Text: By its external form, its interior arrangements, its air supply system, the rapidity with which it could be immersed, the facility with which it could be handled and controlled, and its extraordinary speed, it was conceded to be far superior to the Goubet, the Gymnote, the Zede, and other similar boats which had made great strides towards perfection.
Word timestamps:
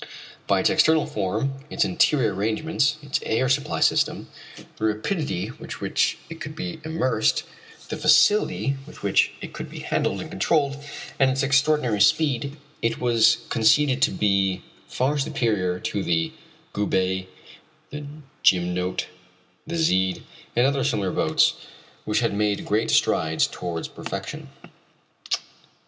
By 0.47 0.61
its 0.61 0.71
external 0.71 1.05
form, 1.05 1.53
its 1.69 1.85
interior 1.85 2.33
arrangements, 2.33 2.97
its 3.03 3.19
air 3.23 3.47
supply 3.47 3.81
system, 3.81 4.29
the 4.77 4.85
rapidity 4.85 5.51
with 5.59 5.79
which 5.79 6.17
it 6.27 6.41
could 6.41 6.55
be 6.55 6.79
immersed, 6.83 7.43
the 7.89 7.97
facility 7.97 8.77
with 8.87 9.03
which 9.03 9.31
it 9.41 9.53
could 9.53 9.69
be 9.69 9.81
handled 9.81 10.19
and 10.19 10.31
controlled, 10.31 10.83
and 11.19 11.29
its 11.29 11.43
extraordinary 11.43 12.01
speed, 12.01 12.57
it 12.81 12.97
was 12.99 13.43
conceded 13.49 14.01
to 14.01 14.09
be 14.09 14.63
far 14.87 15.19
superior 15.19 15.79
to 15.79 16.01
the 16.01 16.33
Goubet, 16.73 17.27
the 17.91 18.07
Gymnote, 18.43 19.05
the 19.67 19.75
Zede, 19.75 20.23
and 20.55 20.65
other 20.65 20.83
similar 20.83 21.11
boats 21.11 21.57
which 22.05 22.21
had 22.21 22.33
made 22.33 22.65
great 22.65 22.89
strides 22.89 23.45
towards 23.45 23.87
perfection. 23.87 24.49